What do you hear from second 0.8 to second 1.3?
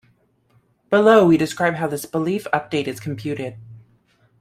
Below